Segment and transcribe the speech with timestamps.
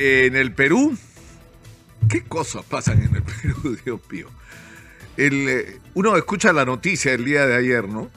[0.00, 0.96] en el Perú,
[2.08, 4.28] ¿qué cosas pasan en el Perú, Dios mío?
[5.18, 8.10] El, eh, uno escucha la noticia el día de ayer, ¿no?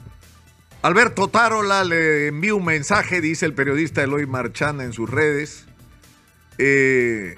[0.80, 5.66] Alberto Tarola le envía un mensaje, dice el periodista Eloy Marchanda en sus redes,
[6.56, 7.36] eh,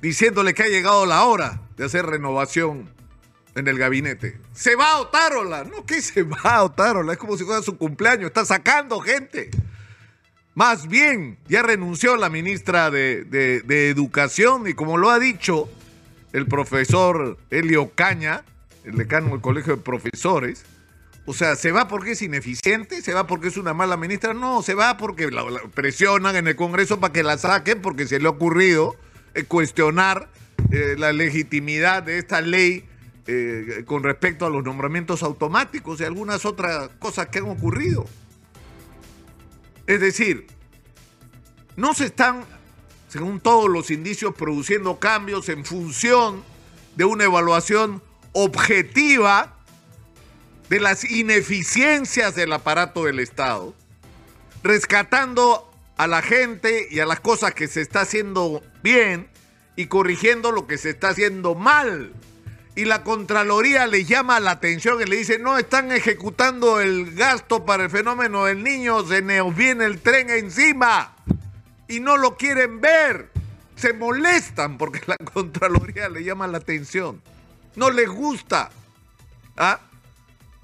[0.00, 2.88] diciéndole que ha llegado la hora de hacer renovación
[3.56, 4.38] en el gabinete.
[4.52, 8.44] Se va Otárola, no que se va Otárola, es como si fuera su cumpleaños, está
[8.44, 9.50] sacando gente.
[10.56, 15.68] Más bien, ya renunció la ministra de, de Educación y como lo ha dicho
[16.32, 18.42] el profesor Helio Caña,
[18.82, 20.64] el decano del Colegio de Profesores,
[21.26, 23.02] o sea, ¿se va porque es ineficiente?
[23.02, 24.32] ¿Se va porque es una mala ministra?
[24.32, 28.18] No, se va porque la, presionan en el Congreso para que la saquen porque se
[28.18, 28.96] le ha ocurrido
[29.34, 30.30] eh, cuestionar
[30.70, 32.86] eh, la legitimidad de esta ley
[33.26, 38.06] eh, con respecto a los nombramientos automáticos y algunas otras cosas que han ocurrido.
[39.86, 40.46] Es decir,
[41.76, 42.44] no se están,
[43.08, 46.42] según todos los indicios, produciendo cambios en función
[46.96, 49.56] de una evaluación objetiva
[50.68, 53.74] de las ineficiencias del aparato del Estado,
[54.62, 59.28] rescatando a la gente y a las cosas que se está haciendo bien
[59.76, 62.12] y corrigiendo lo que se está haciendo mal.
[62.76, 67.64] Y la Contraloría le llama la atención y le dice, no están ejecutando el gasto
[67.64, 71.16] para el fenómeno del niño, se nos viene el tren encima
[71.88, 73.30] y no lo quieren ver.
[73.76, 77.20] Se molestan porque la Contraloría le llama la atención.
[77.74, 78.70] No les gusta.
[79.56, 79.80] ¿Ah?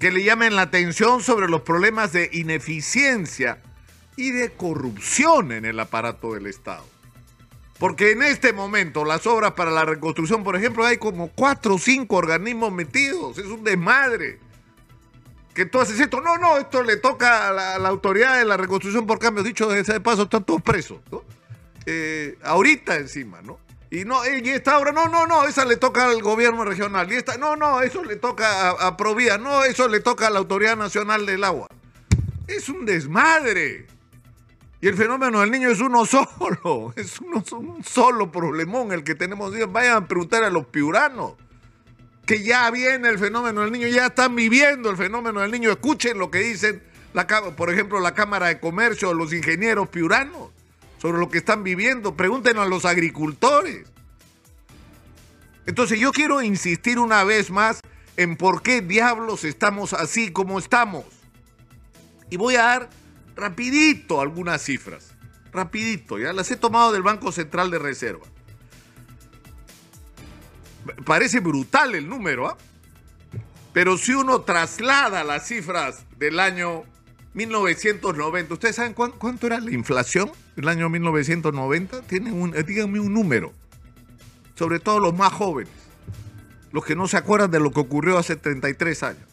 [0.03, 3.59] que le llamen la atención sobre los problemas de ineficiencia
[4.17, 6.85] y de corrupción en el aparato del Estado.
[7.79, 11.79] Porque en este momento las obras para la reconstrucción, por ejemplo, hay como cuatro o
[11.79, 13.37] cinco organismos metidos.
[13.37, 14.39] Es un desmadre.
[15.53, 16.21] Que tú haces esto.
[16.21, 19.43] No, no, esto le toca a la, autoridad de la reconstrucción por cambio.
[19.43, 20.99] Dicho de ese paso, están todos presos.
[21.85, 23.59] Eh, ahorita encima, ¿no?
[23.91, 27.11] Y no, y esta obra, no, no, no, esa le toca al gobierno regional.
[27.11, 30.29] Y esta, no, no, eso le toca a, a Provía, no, eso le toca a
[30.31, 31.67] la Autoridad Nacional del Agua.
[32.47, 33.85] Es un desmadre.
[34.83, 39.15] Y el fenómeno del niño es uno solo, es uno, un solo problemón el que
[39.15, 39.53] tenemos.
[39.71, 41.35] Vayan a preguntar a los piuranos
[42.25, 45.71] que ya viene el fenómeno del niño, ya están viviendo el fenómeno del niño.
[45.71, 46.83] Escuchen lo que dicen,
[47.13, 50.49] la, por ejemplo, la Cámara de Comercio, los ingenieros piuranos
[51.01, 52.17] sobre lo que están viviendo.
[52.17, 53.87] Pregúntenlo a los agricultores.
[55.65, 57.79] Entonces yo quiero insistir una vez más
[58.17, 61.05] en por qué diablos estamos así como estamos.
[62.29, 63.02] Y voy a dar
[63.35, 65.11] rapidito algunas cifras.
[65.51, 68.25] Rapidito, ya las he tomado del Banco Central de Reserva.
[71.05, 72.57] Parece brutal el número, ¿ah?
[73.71, 76.83] Pero si uno traslada las cifras del año
[77.33, 78.53] 1990.
[78.53, 82.01] ¿Ustedes saben cuánto, era la inflación el año 1990?
[82.03, 83.53] Tienen un, eh, díganme un número.
[84.55, 85.73] Sobre todo los más jóvenes.
[86.71, 89.23] Los que no se acuerdan de lo que ocurrió hace 33 años.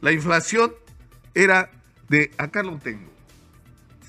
[0.00, 0.72] La inflación
[1.34, 1.70] era
[2.08, 3.12] de, acá lo tengo,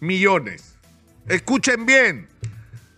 [0.00, 0.74] millones.
[1.28, 2.26] Escuchen bien.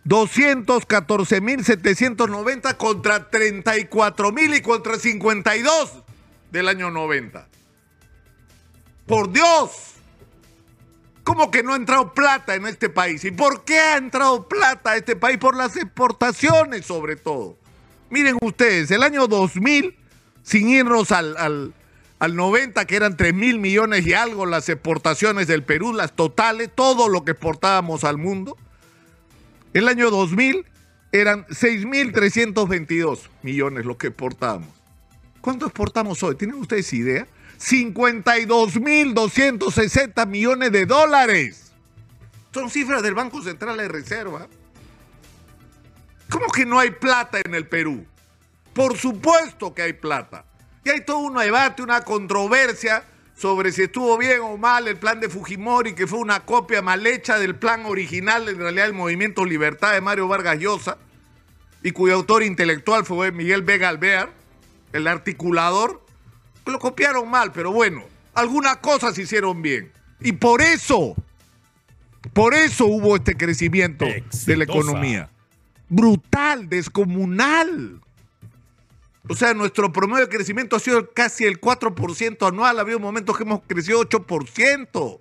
[0.06, 6.04] 214.790 contra 34.000 y contra 52
[6.50, 7.48] del año 90.
[9.06, 9.94] Por Dios.
[11.24, 13.22] ¿Cómo que no ha entrado plata en este país?
[13.24, 15.36] ¿Y por qué ha entrado plata a este país?
[15.38, 17.58] Por las exportaciones sobre todo.
[18.08, 19.94] Miren ustedes, el año 2000,
[20.42, 21.74] sin irnos al
[22.18, 26.70] al 90, que eran 3 mil millones y algo las exportaciones del Perú, las totales,
[26.74, 28.56] todo lo que exportábamos al mundo.
[29.72, 30.66] El año 2000
[31.12, 34.68] eran 6.322 millones lo que exportábamos.
[35.40, 36.36] ¿Cuánto exportamos hoy?
[36.36, 37.26] ¿Tienen ustedes idea?
[37.58, 41.72] 52.260 millones de dólares.
[42.52, 44.46] Son cifras del Banco Central de Reserva.
[46.30, 48.06] ¿Cómo que no hay plata en el Perú?
[48.72, 50.44] Por supuesto que hay plata.
[50.84, 53.02] Y hay todo un debate, una controversia
[53.36, 57.06] sobre si estuvo bien o mal el plan de Fujimori, que fue una copia mal
[57.06, 60.98] hecha del plan original, en realidad, del Movimiento Libertad de Mario Vargas Llosa,
[61.82, 64.32] y cuyo autor intelectual fue Miguel Vega Alvear,
[64.92, 66.04] el articulador,
[66.66, 68.04] lo copiaron mal, pero bueno,
[68.34, 69.92] algunas cosas se hicieron bien.
[70.20, 71.14] Y por eso,
[72.32, 75.30] por eso hubo este crecimiento de la economía.
[75.88, 78.00] Brutal, descomunal.
[79.28, 82.78] O sea, nuestro promedio de crecimiento ha sido casi el 4% anual.
[82.78, 85.18] Ha habido momentos que hemos crecido 8%.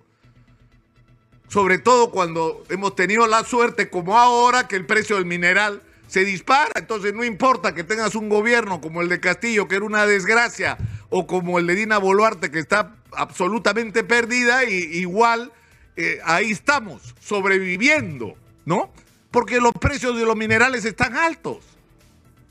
[1.48, 6.24] Sobre todo cuando hemos tenido la suerte, como ahora, que el precio del mineral se
[6.24, 6.72] dispara.
[6.74, 10.76] Entonces no importa que tengas un gobierno como el de Castillo, que era una desgracia,
[11.10, 15.52] o como el de Dina Boluarte, que está absolutamente perdida, y igual
[15.96, 18.34] eh, ahí estamos, sobreviviendo,
[18.64, 18.90] ¿no?
[19.30, 21.58] Porque los precios de los minerales están altos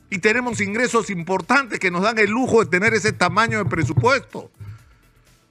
[0.10, 4.52] y tenemos ingresos importantes que nos dan el lujo de tener ese tamaño de presupuesto.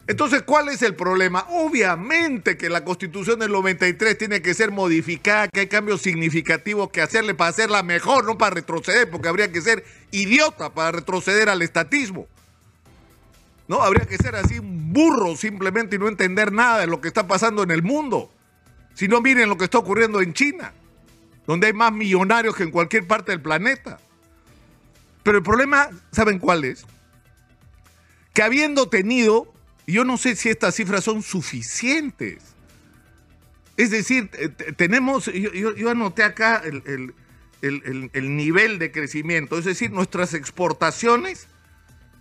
[0.08, 1.47] Entonces, ¿cuál es el problema?
[1.50, 7.03] Obviamente que la constitución del 93 tiene que ser modificada, que hay cambios significativos que
[7.03, 11.62] hacerle para hacerla mejor, no para retroceder, porque habría que ser idiota para retroceder al
[11.62, 12.29] estatismo.
[13.67, 17.08] No, habría que ser así un burro simplemente y no entender nada de lo que
[17.08, 18.31] está pasando en el mundo.
[18.94, 20.73] Si no, miren lo que está ocurriendo en China,
[21.49, 23.99] donde hay más millonarios que en cualquier parte del planeta.
[25.25, 26.87] Pero el problema, ¿saben cuál es?
[28.32, 29.53] Que habiendo tenido,
[29.93, 32.43] yo no sé si estas cifras son suficientes.
[33.77, 34.31] Es decir,
[34.77, 37.15] tenemos, yo, anoté acá el,
[37.62, 41.49] el nivel de crecimiento, es decir, nuestras exportaciones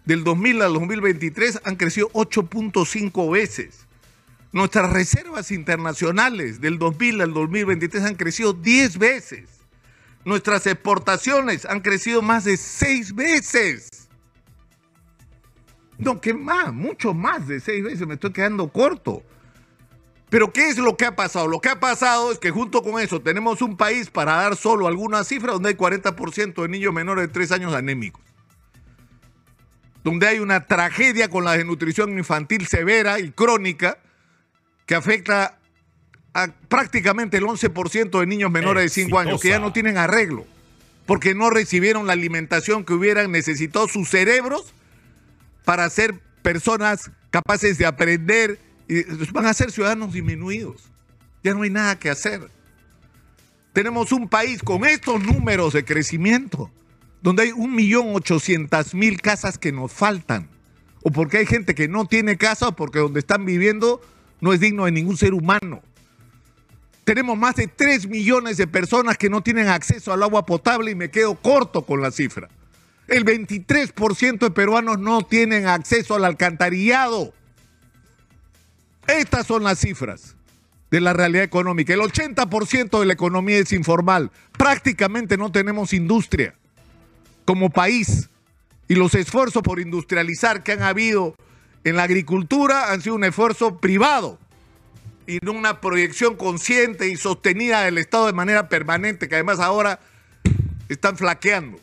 [0.06, 3.86] del 2000 al 2023 han crecido 8.5 veces.
[4.52, 9.50] Nuestras reservas internacionales del 2000 al 2023 han crecido 10 veces.
[10.24, 14.05] Nuestras exportaciones han crecido más de 6 veces.
[15.98, 16.74] No, ¿qué más?
[16.74, 18.08] Mucho más de 6 veces.
[18.08, 19.24] Me estoy quedando corto.
[20.30, 21.48] Pero ¿qué es lo que ha pasado?
[21.48, 24.88] Lo que ha pasado es que junto con eso tenemos un país, para dar solo
[24.88, 28.26] algunas cifras, donde hay 40% de niños menores de 3 años anémicos
[30.06, 33.98] donde hay una tragedia con la desnutrición infantil severa y crónica
[34.86, 35.58] que afecta
[36.32, 40.46] a prácticamente el 11% de niños menores de 5 años que ya no tienen arreglo
[41.08, 44.76] porque no recibieron la alimentación que hubieran necesitado sus cerebros
[45.66, 50.84] para ser personas capaces de aprender y van a ser ciudadanos disminuidos.
[51.44, 52.50] Ya no hay nada que hacer.
[53.74, 56.72] Tenemos un país con estos números de crecimiento
[57.22, 60.48] donde hay 1.800.000 casas que nos faltan,
[61.02, 64.00] o porque hay gente que no tiene casa, o porque donde están viviendo
[64.42, 65.82] no es digno de ningún ser humano.
[67.04, 70.96] Tenemos más de 3 millones de personas que no tienen acceso al agua potable y
[70.96, 72.48] me quedo corto con la cifra.
[73.08, 77.34] El 23% de peruanos no tienen acceso al alcantarillado.
[79.08, 80.36] Estas son las cifras
[80.90, 81.94] de la realidad económica.
[81.94, 84.32] El 80% de la economía es informal.
[84.58, 86.56] Prácticamente no tenemos industria
[87.46, 88.30] como país
[88.88, 91.36] y los esfuerzos por industrializar que han habido
[91.84, 94.40] en la agricultura han sido un esfuerzo privado
[95.28, 100.00] y no una proyección consciente y sostenida del Estado de manera permanente, que además ahora
[100.90, 101.80] están flaqueando.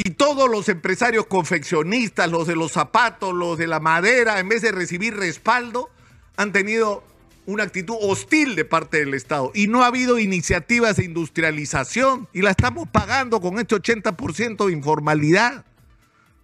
[0.00, 4.62] Y todos los empresarios confeccionistas, los de los zapatos, los de la madera, en vez
[4.62, 5.90] de recibir respaldo,
[6.36, 7.02] han tenido
[7.46, 12.42] una actitud hostil de parte del Estado y no ha habido iniciativas de industrialización y
[12.42, 15.64] la estamos pagando con este 80% de informalidad,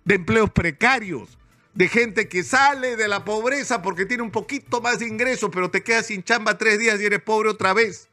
[0.05, 1.39] de empleos precarios,
[1.75, 5.71] de gente que sale de la pobreza porque tiene un poquito más de ingresos, pero
[5.71, 8.09] te quedas sin chamba tres días y eres pobre otra vez,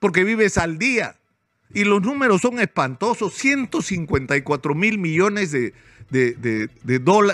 [0.00, 1.18] porque vives al día.
[1.74, 5.72] Y los números son espantosos, 154 mil millones de,
[6.10, 6.68] de, de,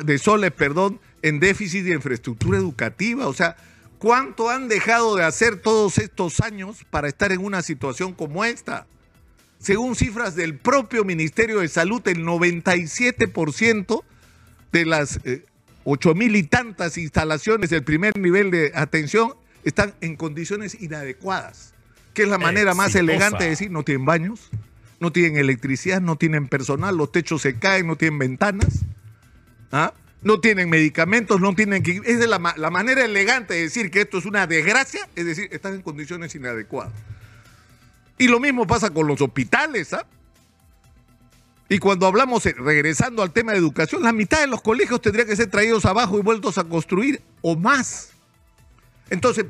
[0.04, 3.26] de soles perdón, en déficit de infraestructura educativa.
[3.26, 3.56] O sea,
[3.98, 8.86] ¿Cuánto han dejado de hacer todos estos años para estar en una situación como esta?
[9.58, 14.02] Según cifras del propio Ministerio de Salud, el 97%
[14.70, 15.44] de las eh,
[15.82, 21.74] ocho mil y tantas instalaciones del primer nivel de atención están en condiciones inadecuadas,
[22.18, 24.50] que es la manera más elegante de decir, no tienen baños,
[24.98, 28.84] no tienen electricidad, no tienen personal, los techos se caen, no tienen ventanas.
[29.70, 29.94] ¿ah?
[30.22, 32.00] no tienen medicamentos, no tienen que...
[32.04, 35.74] Es de la, manera elegante de decir que esto es una desgracia, es decir, están
[35.74, 36.92] en condiciones inadecuadas.
[38.18, 40.04] Y lo mismo pasa con los hospitales, ¿ah?
[41.68, 45.28] Y cuando hablamos, eh, regresando al tema de educación, la mitad de los colegios tendrían
[45.28, 48.10] que ser traídos abajo y vueltos a construir, o más.
[49.08, 49.46] Entonces,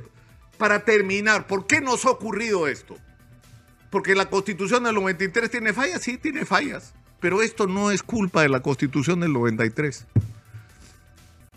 [0.58, 2.96] para terminar, ¿por qué nos ha ocurrido esto?
[3.90, 8.42] Porque la constitución del 93 tiene fallas, sí, tiene fallas, pero esto no es culpa
[8.42, 10.06] de la constitución del 93.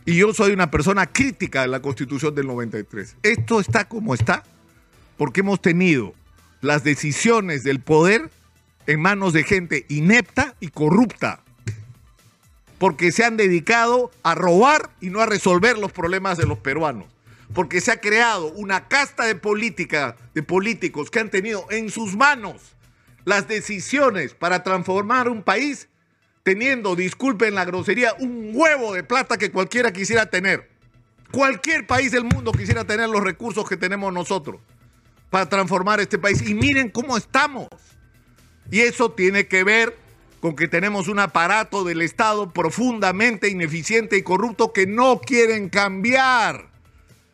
[0.06, 3.18] Y yo soy una persona crítica de la constitución del 93.
[3.24, 4.44] Esto está como está
[5.18, 6.14] porque hemos tenido
[6.62, 8.32] las decisiones del poder
[8.88, 11.44] en manos de gente inepta y corrupta.
[12.80, 17.06] Porque se han dedicado a robar y no a resolver los problemas de los peruanos.
[17.54, 22.16] Porque se ha creado una casta de política, de políticos que han tenido en sus
[22.16, 22.76] manos
[23.26, 25.90] las decisiones para transformar un país
[26.44, 30.70] teniendo, disculpen la grosería, un huevo de plata que cualquiera quisiera tener.
[31.32, 34.60] Cualquier país del mundo quisiera tener los recursos que tenemos nosotros
[35.30, 36.42] para transformar este país.
[36.48, 37.70] Y miren cómo estamos.
[38.70, 39.98] Y eso tiene que ver
[40.42, 46.71] con que tenemos un aparato del Estado profundamente ineficiente y corrupto que no quieren cambiar.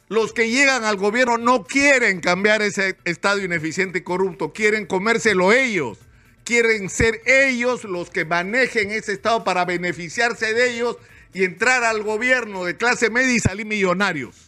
[0.09, 5.51] Los que llegan al gobierno no quieren cambiar ese Estado ineficiente y corrupto, quieren comérselo
[5.51, 5.97] ellos.
[6.45, 10.97] Quieren ser ellos los que manejen ese Estado para beneficiarse de ellos
[11.33, 14.47] y entrar al gobierno de clase media y salir millonarios.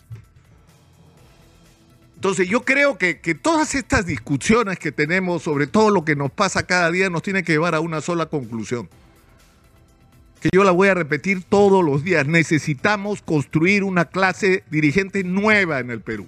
[2.16, 6.64] Entonces yo creo que, todas estas discusiones que tenemos sobre todo lo que nos pasa
[6.66, 8.90] cada día nos tiene que llevar a una sola conclusión.
[10.42, 12.26] Que yo la voy a repetir todos los días.
[12.28, 16.28] Necesitamos construir una clase dirigente nueva en el Perú.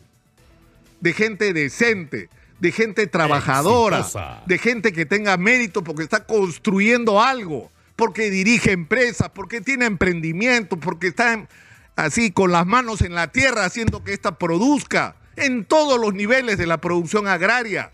[0.99, 4.05] De gente decente, de gente trabajadora,
[4.45, 10.77] de gente que tenga mérito porque está construyendo algo, porque dirige empresas, porque tiene emprendimiento,
[10.77, 11.47] porque está
[11.95, 16.59] así con las manos en la tierra haciendo que ésta produzca en todos los niveles
[16.59, 17.91] de la producción agraria,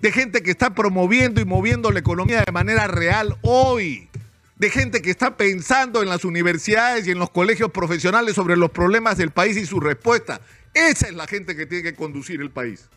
[0.00, 4.08] de gente que está promoviendo y moviendo la economía de manera real hoy,
[4.60, 8.70] de gente que está pensando en las universidades y en los colegios profesionales sobre los
[8.70, 10.42] problemas del país y su respuesta.
[10.74, 12.90] Esa es la gente que tiene que conducir el país.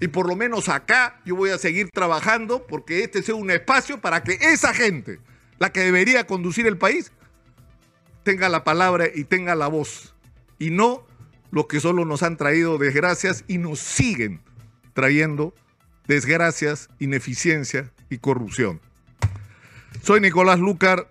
[0.00, 4.02] Y por lo menos acá yo voy a seguir trabajando porque este sea un espacio
[4.02, 5.18] para que esa gente,
[5.58, 7.10] la que debería conducir el país,
[8.22, 10.14] tenga la palabra y tenga la voz.
[10.58, 11.06] Y no
[11.52, 14.42] los que solo nos han traído desgracias y nos siguen
[14.92, 15.54] trayendo
[16.06, 18.82] desgracias, ineficiencia y corrupción.
[20.06, 21.08] Soy Nicolás Lucar.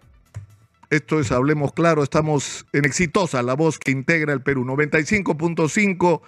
[0.90, 2.02] Esto es Hablemos Claro.
[2.02, 4.64] Estamos en Exitosa, la voz que integra el Perú.
[4.64, 6.22] 95.5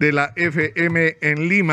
[0.00, 1.66] de la FM en Lima.